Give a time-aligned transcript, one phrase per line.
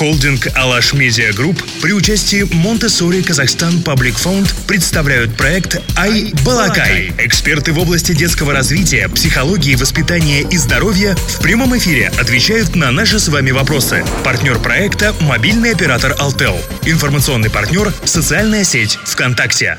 [0.00, 7.12] Холдинг «Алаш Медиа Групп» при участии Montessori Kazakhstan Public Fund представляют проект «i-balaqai».
[7.18, 13.20] Эксперты в области детского развития, психологии, воспитания и здоровья в прямом эфире отвечают на наши
[13.20, 14.02] с вами вопросы.
[14.24, 16.56] Партнер проекта– мобильный оператор «Алтел».
[16.86, 19.76] Информационный партнер– социальная сеть ВКонтакте.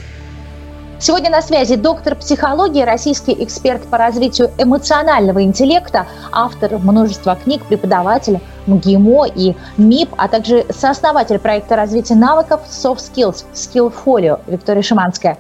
[1.02, 8.40] Сегодня на связи доктор психологии, российский эксперт по развитию эмоционального интеллекта, автор множества книг, преподаватель
[8.68, 15.40] МГИМО и МИП, а также сооснователь проекта развития навыков Soft Skills Skillfolio Виктория Шиманская.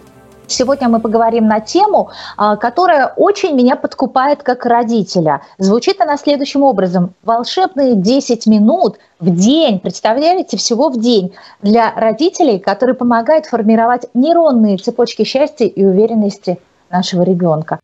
[0.52, 5.42] Сегодня мы поговорим на тему, а, которая очень меня подкупает как родителя.
[5.58, 7.14] Звучит она следующим образом.
[7.24, 14.78] Волшебные 10 минут в день, представляете, всего в день, для родителей, которые помогают формировать нейронные
[14.78, 16.60] цепочки счастья и уверенности
[16.90, 17.80] нашего ребенка.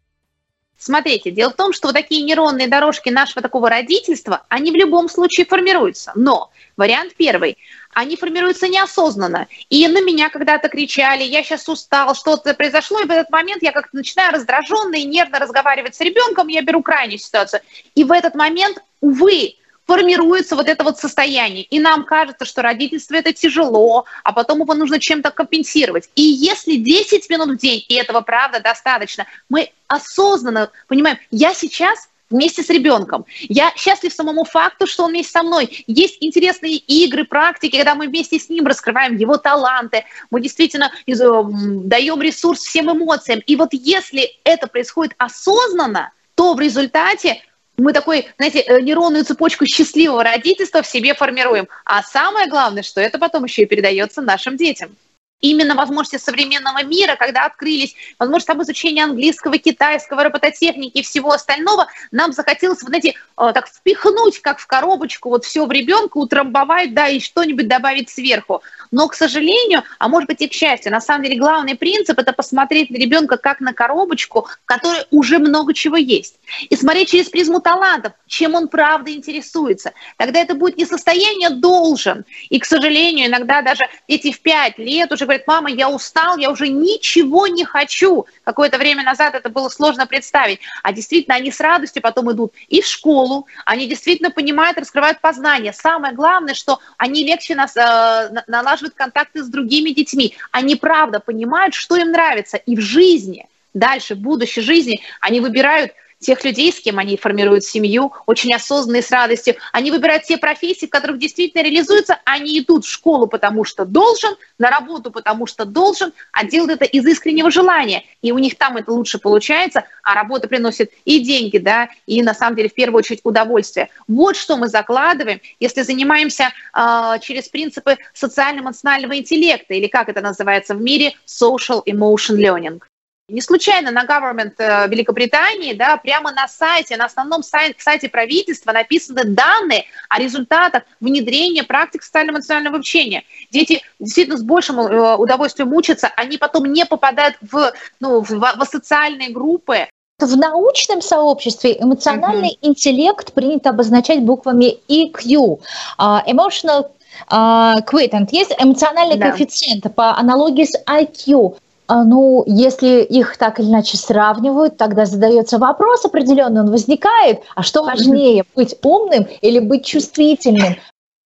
[0.77, 5.09] Смотрите, дело в том, что вот такие нейронные дорожки нашего такого родительства, они в любом
[5.09, 6.11] случае формируются.
[6.15, 7.57] Но вариант первый,
[7.97, 9.47] они формируются неосознанно.
[9.71, 13.71] И на меня когда-то кричали, я сейчас устал, что-то произошло, и в этот момент я
[13.71, 17.61] как-то начинаю раздраженно и нервно разговаривать с ребенком, я беру крайнюю ситуацию.
[17.95, 19.55] И в этот момент, увы,
[19.87, 21.63] формируется вот это вот состояние.
[21.63, 26.07] И нам кажется, что родительство это тяжело, а потом его нужно чем-то компенсировать.
[26.13, 32.09] И если 10 минут в день, и этого правда достаточно, мы осознанно понимаем, я сейчас
[32.29, 33.25] вместе с ребенком.
[33.39, 35.83] Я счастлив самому факту, что он вместе со мной.
[35.87, 41.13] Есть интересные игры, практики, когда мы вместе с ним раскрываем его таланты, мы действительно э,
[41.13, 43.41] даем ресурс всем эмоциям.
[43.45, 47.41] И вот если это происходит осознанно, то в результате
[47.77, 51.67] мы такой, знаете, э, нейронную цепочку счастливого родительства в себе формируем.
[51.85, 54.95] А самое главное, что это потом еще и передается нашим детям
[55.41, 61.87] именно возможности современного мира, когда открылись возможности там изучения английского, китайского, робототехники и всего остального,
[62.11, 67.07] нам захотелось, знаете, э, так впихнуть, как в коробочку, вот все в ребенка, утрамбовать, да,
[67.07, 68.63] и что-нибудь добавить сверху.
[68.91, 72.33] Но, к сожалению, а может быть и к счастью, на самом деле главный принцип– это
[72.33, 76.39] посмотреть на ребенка как на коробочку, в которой уже много чего есть.
[76.69, 79.93] И смотреть через призму талантов, чем он правда интересуется.
[80.17, 82.25] Тогда это будет не состояние «должен».
[82.49, 86.49] И, к сожалению, иногда даже дети в пять лет уже говорит, мама, я устал, я
[86.49, 88.25] уже ничего не хочу.
[88.43, 90.59] Какое-то время назад это было сложно представить.
[90.83, 95.73] А действительно, они с радостью потом идут и в школу, они действительно понимают, раскрывают познание.
[95.73, 100.35] Самое главное, что они легче нас, э, налаживают контакты с другими детьми.
[100.51, 102.57] Они правда понимают, что им нравится.
[102.57, 107.63] И в жизни, дальше, в будущей жизни, они выбирают тех людей, с кем они формируют
[107.63, 109.55] семью, очень осознанные с радостью.
[109.71, 112.19] Они выбирают те профессии, в которых действительно реализуются.
[112.25, 116.85] Они идут в школу, потому что должен, на работу, потому что должен, а делают это
[116.85, 118.03] из искреннего желания.
[118.21, 122.33] И у них там это лучше получается, а работа приносит и деньги, да, и на
[122.33, 123.89] самом деле в первую очередь удовольствие.
[124.07, 130.73] Вот что мы закладываем, если занимаемся э, через принципы социально-эмоционального интеллекта, или как это называется
[130.73, 132.81] в мире, social emotion learning.
[133.29, 138.71] Не случайно на government э, Великобритании, да, прямо на сайте, на основном сайте, сайте правительства
[138.71, 143.25] написаны данные о результатах внедрения практик социально-эмоционального обучения.
[143.51, 148.65] Дети действительно с большим э, удовольствием учатся, они потом не попадают в, ну, в, в
[148.65, 149.87] социальные группы,
[150.19, 152.69] в научном сообществе эмоциональный mm-hmm.
[152.69, 155.59] интеллект принято обозначать буквами EQ,
[155.99, 156.91] uh, emotional
[157.29, 158.29] uh, quotient.
[158.31, 159.31] Есть эмоциональный да.
[159.31, 161.57] коэффициент по аналогии с IQ.
[161.87, 167.63] А, ну, если их так или иначе сравнивают, тогда задается вопрос определенный, он возникает, а
[167.63, 170.75] что важнее, быть умным или быть чувствительным?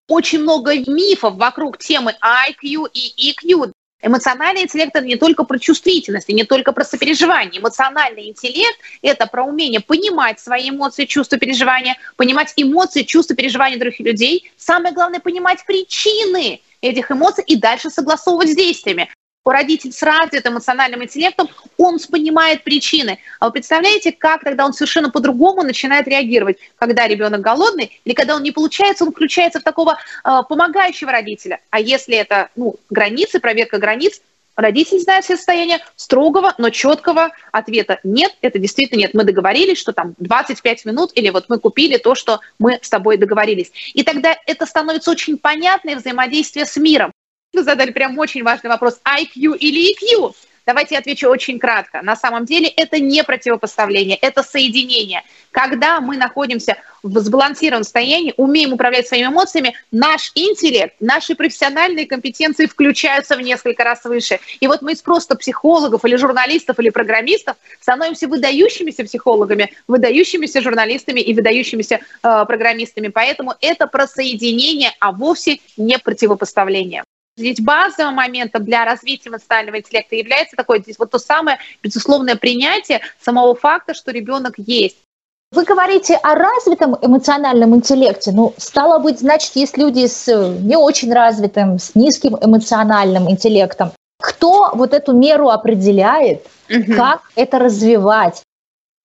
[0.07, 3.73] Очень много мифов вокруг темы IQ и EQ.
[4.03, 7.61] Эмоциональный интеллект– это не только про чувствительность, и не только про сопереживание.
[7.61, 14.01] Эмоциональный интеллект– это про умение понимать свои эмоции, чувства, переживания, понимать эмоции, чувства, переживания других
[14.01, 14.51] людей.
[14.59, 19.09] Самое главное– понимать причины этих эмоций и дальше согласовывать с действиями
[19.45, 23.19] родитель с развитым эмоциональным интеллектом, он понимает причины.
[23.39, 28.37] А вы представляете, как тогда он совершенно по-другому начинает реагировать, когда ребенок голодный или когда
[28.37, 31.61] он не получается, он включается в такого э, помогающего родителя.
[31.71, 34.21] А если это ну, границы, проверка границ,
[34.57, 39.15] родитель знает все состояние строгого, но четкого ответа нет, это действительно нет.
[39.15, 43.17] Мы договорились, что там 25 минут, или вот мы купили то, что мы с тобой
[43.17, 43.73] договорились.
[43.95, 47.13] И тогда это становится очень понятное взаимодействие с миром.
[47.53, 50.35] Вы задали прям очень важный вопрос, IQ или EQ?
[50.67, 52.01] Давайте я отвечу очень кратко.
[52.01, 55.25] На самом деле это не противопоставление, это соединение.
[55.51, 62.67] Когда мы находимся в сбалансированном состоянии, умеем управлять своими эмоциями, наш интеллект, наши профессиональные компетенции
[62.67, 64.39] включаются в несколько раз выше.
[64.61, 71.21] И вот мы из просто психологов или журналистов или программистов становимся выдающимися психологами, выдающимися журналистами
[71.21, 73.09] и выдающимися э, программистами.
[73.09, 77.03] Поэтому это про соединение, а вовсе не противопоставление.
[77.41, 83.01] Ведь базовым моментом для развития эмоционального интеллекта является такое здесь вот то самое безусловное принятие
[83.21, 84.99] самого факта, что ребенок есть.
[85.53, 88.31] Вы говорите о развитом эмоциональном интеллекте.
[88.31, 93.91] Ну, стало быть, значит, есть люди с не очень развитым, с низким эмоциональным интеллектом.
[94.23, 96.95] Кто вот эту меру определяет, угу.
[96.95, 98.43] как это развивать?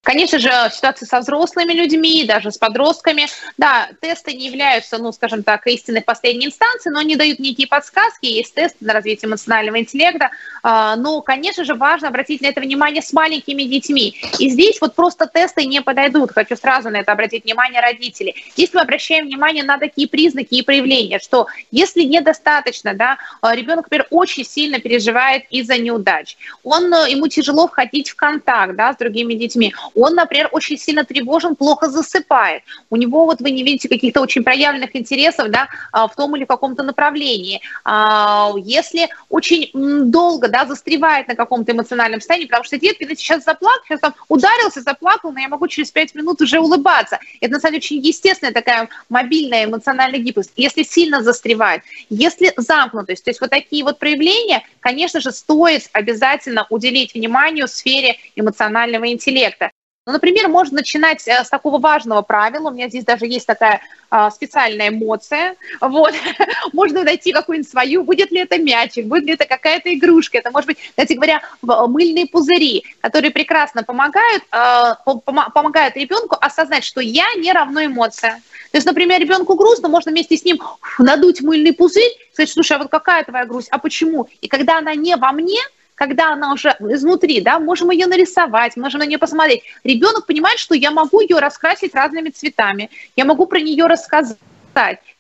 [0.06, 3.25] Конечно же, ситуация со взрослыми людьми, даже с подростками,
[3.57, 8.28] да, тесты не являются, ну, скажем так, истинной последней инстанцией, но они дают некие подсказки,
[8.28, 10.30] есть тесты на развитие эмоционального интеллекта,
[10.62, 14.16] а, но, конечно же, важно обратить на это внимание с маленькими детьми.
[14.38, 18.36] И здесь вот просто тесты не подойдут, хочу сразу на это обратить внимание родителей.
[18.56, 23.86] Здесь мы обращаем внимание на такие признаки и проявления, что если недостаточно, да, а, ребенок,
[23.86, 28.98] например, очень сильно переживает из-за неудач, он, э, ему тяжело входить в контакт, да, с
[28.98, 32.63] другими детьми, он, например, очень сильно тревожен, плохо засыпает.
[32.89, 36.45] У него вот вы не видите каких-то очень проявленных интересов да, а, в том или
[36.45, 37.62] каком-то направлении.
[37.83, 39.71] А, если очень
[40.12, 44.81] долго да, застревает на каком-то эмоциональном состоянии, потому что детки сейчас заплакал, сейчас там ударился,
[44.81, 47.19] заплакал, но я могу через пять минут уже улыбаться.
[47.42, 50.51] Это, на самом деле, очень естественная такая мобильная эмоциональная гибкость.
[50.56, 56.68] Если сильно застревает, если замкнутость, то есть вот такие вот проявления, конечно же, стоит обязательно
[56.69, 59.71] уделить вниманию в сфере эмоционального интеллекта.
[60.07, 62.69] Ну, например, можно начинать э, с такого важного правила.
[62.69, 63.81] У меня здесь даже есть такая
[64.12, 65.56] а, специальная эмоция.
[65.81, 66.13] Вот.
[66.74, 68.04] можно найти какую-нибудь свою.
[68.04, 70.38] Будет ли это мячик, будет ли это какая-то игрушка.
[70.38, 77.02] Это может быть, кстати говоря, мыльные пузыри, которые прекрасно помогают, а, помогают ребенку осознать, что
[77.02, 78.44] я не равно эмоция.
[78.72, 80.62] То есть, например, ребенку грустно, можно вместе с ним
[81.00, 84.28] надуть мыльный пузырь, сказать, слушай, а вот какая твоя грусть, а почему?
[84.42, 85.60] И когда она не во мне,
[85.95, 89.63] когда она уже изнутри, да, можем ее нарисовать, можем на нее посмотреть.
[89.83, 94.38] Ребенок понимает, что я могу ее раскрасить разными цветами, я могу про нее рассказать,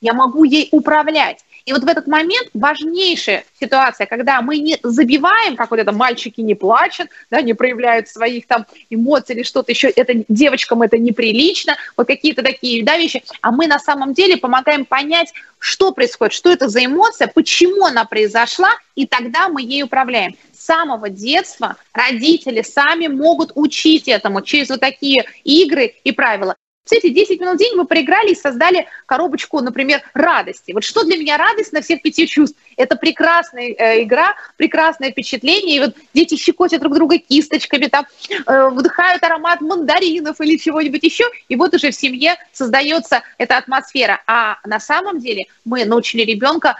[0.01, 1.45] я могу ей управлять.
[1.65, 6.41] И вот в этот момент важнейшая ситуация, когда мы не забиваем, как вот это мальчики
[6.41, 11.75] не плачут, да, не проявляют своих там эмоций или что-то еще, это девочкам это неприлично,
[11.97, 16.51] вот какие-то такие да, вещи, а мы на самом деле помогаем понять, что происходит, что
[16.51, 23.07] это за эмоция, почему она произошла, и тогда мы ей управляем самого детства родители сами
[23.07, 26.55] могут учить этому через вот такие игры и правила.
[26.85, 30.71] Кстати, 10 минут в день мы проиграли и создали коробочку, например, радости.
[30.71, 32.59] Вот что для меня радость на всех пяти чувств?
[32.77, 35.77] Это прекрасная э, игра, прекрасное впечатление.
[35.77, 41.23] И вот дети щекотят друг друга кисточками, там, э, вдыхают аромат мандаринов или чего-нибудь еще.
[41.49, 44.21] И вот уже в семье создается эта атмосфера.
[44.27, 46.77] А на самом деле мы научили ребенка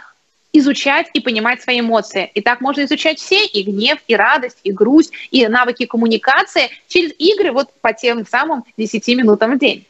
[0.58, 2.30] изучать и понимать свои эмоции.
[2.34, 7.12] И так можно изучать все, и гнев, и радость, и грусть, и навыки коммуникации через
[7.18, 9.86] игры вот по тем самым 10 минутам в день.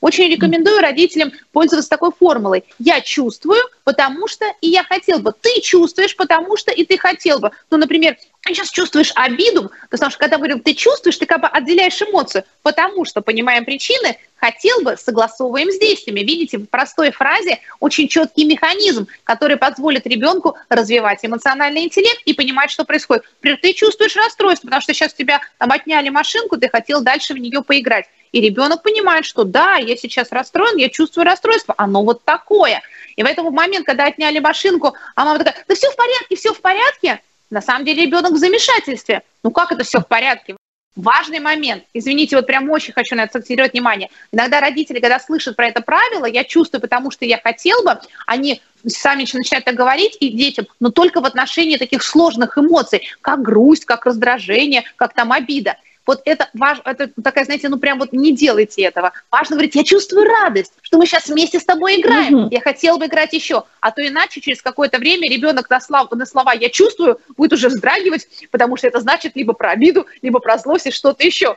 [0.00, 2.64] Очень рекомендую родителям пользоваться такой формулой.
[2.78, 5.34] Я чувствую, потому что и я хотел бы.
[5.38, 7.50] Ты чувствуешь, потому что и ты хотел бы.
[7.70, 11.46] Ну, например, ты сейчас чувствуешь обиду, потому что когда говорим, ты чувствуешь, ты как бы
[11.46, 16.20] отделяешь эмоцию, потому что понимаем причины, хотел бы, согласовываем с действиями.
[16.20, 22.70] Видите, в простой фразе очень четкий механизм, который позволит ребенку развивать эмоциональный интеллект и понимать,
[22.70, 23.24] что происходит.
[23.36, 27.38] Например, ты чувствуешь расстройство, потому что сейчас тебя там отняли машинку, ты хотел дальше в
[27.38, 28.06] нее поиграть.
[28.32, 32.80] И ребенок понимает, что да, я сейчас расстроен, я чувствую расстройство, оно вот такое.
[33.16, 36.54] И в этот момент, когда отняли машинку, а мама такая, да все в порядке, все
[36.54, 37.20] в порядке.
[37.50, 39.22] На самом деле ребенок в замешательстве.
[39.42, 40.56] Ну как это все в порядке?
[40.96, 41.84] Важный момент.
[41.94, 44.10] Извините, вот прям очень хочу на это акцентировать внимание.
[44.32, 48.60] Иногда родители, когда слышат про это правило, я чувствую, потому что я хотел бы, они
[48.86, 53.84] сами начинают так говорить и детям, но только в отношении таких сложных эмоций, как грусть,
[53.84, 55.76] как раздражение, как там обида.
[56.06, 59.12] Вот это, важ, это такая, знаете, ну прям вот не делайте этого.
[59.30, 62.34] Важно говорить, я чувствую радость, что мы сейчас вместе с тобой играем.
[62.34, 62.48] Угу.
[62.50, 63.64] Я хотела бы играть еще.
[63.80, 67.68] А то иначе через какое-то время ребенок на, слов, на слова «я чувствую» будет уже
[67.68, 71.56] вздрагивать, потому что это значит либо про обиду, либо про злость и что-то еще.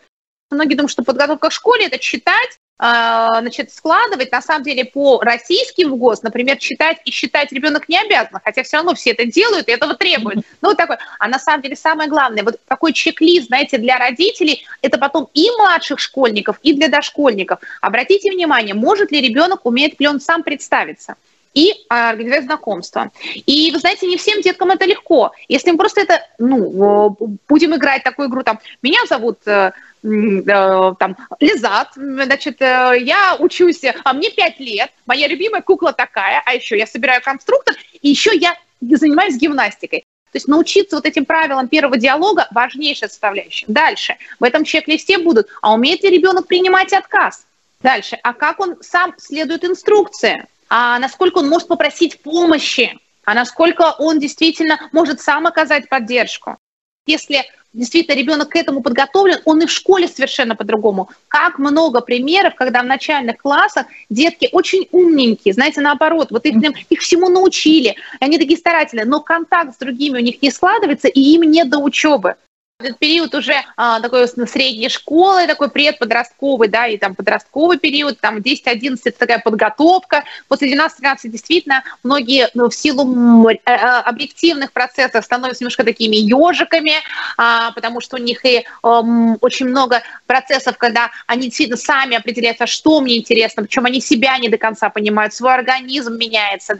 [0.51, 5.96] Многие думают, что подготовка к школе– это читать, значит, складывать, на самом деле, по российским
[5.96, 9.72] ГОС, например, читать и считать ребенок не обязан, хотя все равно все это делают и
[9.72, 10.46] этого требуют.
[10.62, 10.98] Ну, вот такой.
[11.20, 15.50] А на самом деле самое главное, вот такой чек-лист, знаете, для родителей, это потом и
[15.58, 17.60] младших школьников, и для дошкольников.
[17.82, 21.15] Обратите внимание, может ли ребенок, умеет ли он сам представиться?
[21.53, 23.12] И организовать знакомство.
[23.45, 25.31] И, вы знаете, не всем деткам это легко.
[25.48, 27.15] Если мы просто это, ну,
[27.48, 29.72] будем играть такую игру, там, меня зовут э,
[30.03, 36.53] там, Лизат, значит, э, я учусь, а мне 5 лет, моя любимая кукла такая, а
[36.53, 40.03] еще я собираю конструктор, и еще я занимаюсь гимнастикой.
[40.31, 43.67] То есть научиться вот этим правилам первого диалога– важнейшая составляющая.
[43.67, 44.17] Дальше.
[44.39, 47.45] В этом чек-листе будут, а умеет ли ребенок принимать отказ?
[47.83, 48.17] Дальше.
[48.24, 50.48] А как он сам следует инструкции?
[50.70, 52.98] А насколько он может попросить помощи?
[53.25, 56.58] А насколько он действительно может сам оказать поддержку?
[57.05, 57.43] Если
[57.74, 61.10] действительно ребенок к этому подготовлен, он и в школе совершенно по-другому.
[61.27, 66.55] Как много примеров, когда в начальных классах детки очень умненькие, знаете, наоборот, вот их,
[66.89, 71.20] их всему научили, они такие старательные, но контакт с другими у них не складывается, и
[71.20, 72.36] им не до учебы
[72.83, 78.37] этот период уже а, такой средней школы, такой предподростковый, да, и там подростковый период, там
[78.37, 80.23] 10-11 это такая подготовка.
[80.47, 80.89] После 12-13
[81.25, 86.93] действительно многие ну, в силу э, э, объективных процессов становятся немножко такими ежиками,
[87.37, 89.01] а, потому что у них и а,
[89.41, 94.49] очень много процессов, когда они действительно сами определяются, что мне интересно, причем они себя не
[94.49, 96.79] до конца понимают, свой организм меняется.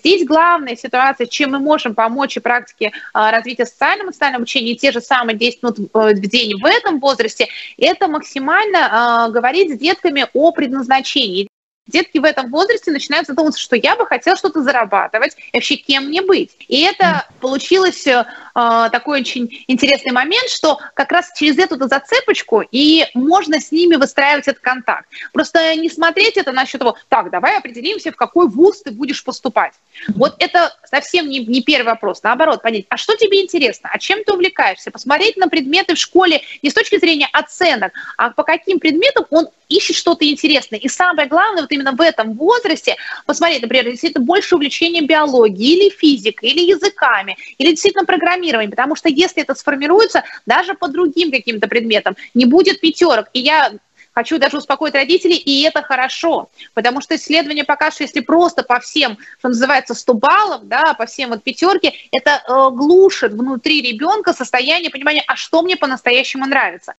[0.00, 5.00] Здесь главная ситуация, чем мы можем помочь и практике а, развития социально-эмоционального обучения, те же
[5.00, 10.52] самые 10 минут в день в этом возрасте, это максимально а, говорить с детками о
[10.52, 11.48] предназначении.
[11.90, 16.06] Детки в этом возрасте начинают задумываться, что я бы хотел что-то зарабатывать, и вообще кем
[16.06, 16.50] мне быть.
[16.68, 23.06] И это получилось э, такой очень интересный момент, что как раз через эту зацепочку и
[23.14, 25.08] можно с ними выстраивать этот контакт.
[25.32, 29.74] Просто не смотреть это насчет того, так, давай определимся, в какой вуз ты будешь поступать.
[30.08, 32.22] Вот это совсем не, не первый вопрос.
[32.22, 34.90] Наоборот, понять, а что тебе интересно, а чем ты увлекаешься?
[34.90, 39.48] Посмотреть на предметы в школе не с точки зрения оценок, а по каким предметам он
[39.70, 40.78] ищет что-то интересное.
[40.78, 45.90] И самое главное, вот именно в этом возрасте, посмотреть, например, действительно больше увлечения биологией или
[45.90, 51.68] физикой, или языками, или действительно программированием, потому что если это сформируется даже по другим каким-то
[51.68, 53.28] предметам, не будет пятерок.
[53.32, 53.72] И я
[54.12, 58.80] хочу даже успокоить родителей, и это хорошо, потому что исследования покажут, что если просто по
[58.80, 64.32] всем, что называется, 100 баллов, да, по всем вот пятерке, это э, глушит внутри ребенка
[64.32, 66.94] состояние понимания, а что мне по-настоящему нравится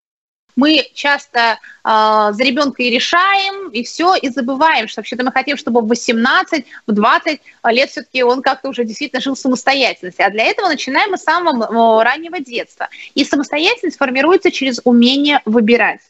[0.56, 1.54] мы часто э,
[1.84, 6.64] за ребенка и решаем, и все, и забываем, что вообще-то мы хотим, чтобы в 18,
[6.86, 10.22] в 20 лет все-таки он как-то уже действительно жил в самостоятельности.
[10.22, 12.88] А для этого начинаем мы с самого раннего детства.
[13.14, 16.00] И самостоятельность формируется через умение выбирать.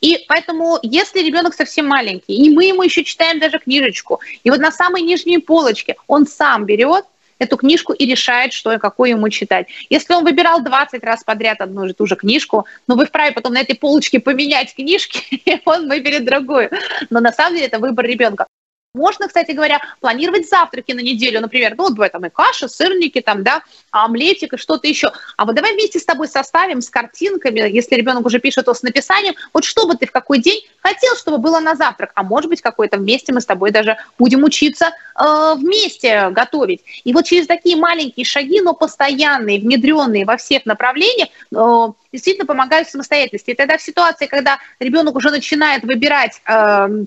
[0.00, 4.60] И поэтому, если ребенок совсем маленький, и мы ему еще читаем даже книжечку, и вот
[4.60, 7.04] на самой нижней полочке он сам берет,
[7.38, 9.68] эту книжку и решает, что и какую ему читать.
[9.90, 13.54] Если он выбирал 20 раз подряд одну и ту же книжку, но вы вправе потом
[13.54, 16.70] на этой полочке поменять книжки, и он выберет другую.
[17.10, 18.46] Но на самом деле это выбор ребенка.
[18.94, 23.20] Можно, кстати говоря, планировать завтраки на неделю, например, ну, вот бывает там и каша, сырники,
[23.20, 25.10] там, да, омлетик и что-то еще.
[25.36, 28.82] А вот давай вместе с тобой составим с картинками, если ребенок уже пишет, то с
[28.82, 32.48] написанием, вот что бы ты в какой день хотел, чтобы было на завтрак, а может
[32.48, 36.82] быть, какой-то вместе мы с тобой даже будем учиться э, вместе готовить.
[37.02, 42.88] И вот через такие маленькие шаги, но постоянные, внедренные во всех направлениях, э, действительно помогают
[42.88, 43.50] самостоятельности.
[43.50, 47.04] И тогда в ситуации, когда ребенок уже начинает выбирать э,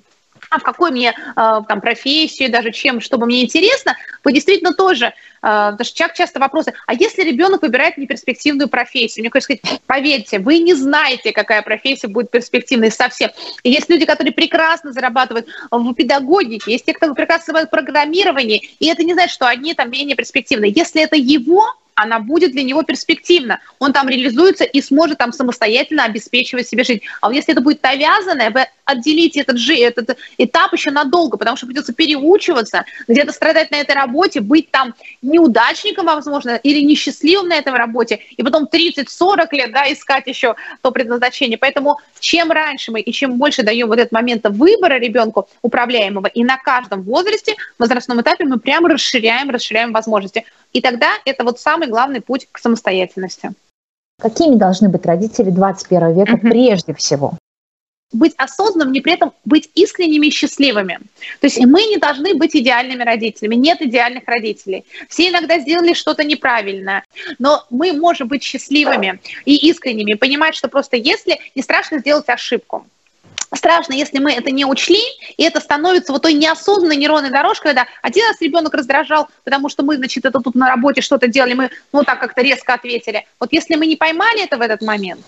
[0.49, 5.13] а в какой мне э, там профессию, даже чем, чтобы мне интересно, вы действительно тоже,
[5.39, 10.59] что человек часто вопросы, а если ребенок выбирает неперспективную профессию, мне хочется сказать, поверьте, вы
[10.59, 13.29] не знаете, какая профессия будет перспективной совсем.
[13.63, 18.69] И есть люди, которые прекрасно зарабатывают в педагогике, есть те, кто прекрасно зарабатывает в программировании,
[18.79, 20.71] и это не значит, что одни там менее перспективные.
[20.75, 23.59] Если это его она будет для него перспективна.
[23.79, 27.01] Он там реализуется и сможет там самостоятельно обеспечивать себе жизнь.
[27.21, 31.57] А вот если это будет навязанное, вы отделите этот, жи, этот этап еще надолго, потому
[31.57, 37.55] что придется переучиваться, где-то страдать на этой работе, быть там неудачником, возможно, или несчастливым на
[37.55, 41.57] этой работе, и потом 30-40 лет да, искать еще то предназначение.
[41.57, 46.43] Поэтому чем раньше мы и чем больше даем вот этот момент выбора ребенку управляемого, и
[46.43, 50.45] на каждом возрасте, возрастном этапе мы прямо расширяем, расширяем возможности.
[50.73, 53.51] И тогда это вот самый главный путь к самостоятельности.
[54.19, 56.49] Какими должны быть родители 21 века uh-huh.
[56.49, 57.33] прежде всего?
[58.13, 60.99] быть осознанным, не при этом быть искренними и счастливыми.
[61.41, 63.55] То есть мы не должны быть идеальными родителями.
[63.55, 64.85] Нет идеальных родителей.
[65.09, 67.03] Все иногда сделали что-то неправильное,
[67.37, 72.87] но мы можем быть счастливыми и искренними, понимать, что просто если не страшно сделать ошибку,
[73.53, 75.01] страшно, если мы это не учли,
[75.37, 79.83] и это становится вот той неосознанной нейронной дорожкой, когда один раз ребенок раздражал, потому что
[79.83, 83.25] мы, значит, это тут на работе что-то делали, мы, ну, так как-то резко ответили.
[83.39, 85.21] Вот если мы не поймали это в этот момент,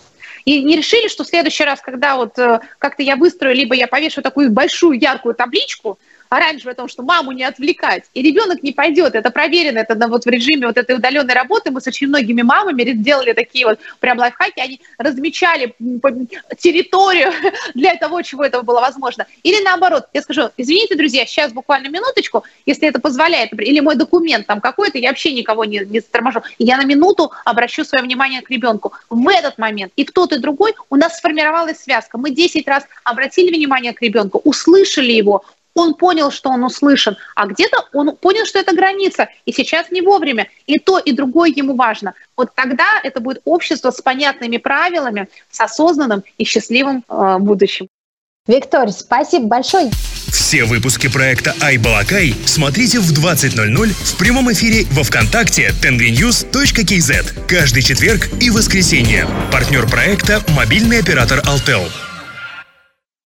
[0.45, 3.87] и не решили, что в следующий раз, когда вот э, как-то я выстрою, либо я
[3.87, 5.99] повешу такую большую яркую табличку,
[6.29, 9.15] оранжевое о том, что маму не отвлекать, и ребенок не пойдет.
[9.15, 11.71] Это проверено, это вот в режиме вот этой удаленной работы.
[11.71, 15.75] Мы с очень многими мамами делали такие вот прям лайфхаки, они размечали
[16.57, 17.31] территорию
[17.73, 19.25] для того, чего это было возможно.
[19.43, 24.47] Или наоборот, я скажу, извините, друзья, сейчас буквально минуточку, если это позволяет, или мой документ
[24.47, 28.41] там какой-то, я вообще никого не, не торможу, и я на минуту обращу свое внимание
[28.41, 28.93] к ребенку.
[29.09, 32.17] В этот момент и тот, и другой у нас сформировалась связка.
[32.17, 35.43] Мы 10 раз обратили внимание к ребенку, услышали его,
[35.79, 40.01] он понял, что он услышан, а где-то он понял, что это граница, и сейчас не
[40.01, 40.47] вовремя.
[40.67, 42.13] И то, и другое ему важно.
[42.37, 47.87] Вот тогда это будет общество с понятными правилами, с осознанным и счастливым э, будущим.
[48.47, 49.91] Виктория, спасибо большое.
[50.31, 58.29] Все выпуски проекта «Айбалакай» смотрите в 20.00 в прямом эфире во Вконтакте tenvinnews.kz каждый четверг
[58.41, 59.27] и воскресенье.
[59.51, 61.83] Партнер проекта– мобильный оператор «Алтел».